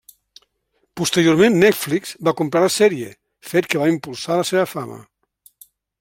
[0.99, 3.11] Posteriorment, Netflix, va comprar la sèrie,
[3.51, 4.97] fet que va impulsar la seva fama.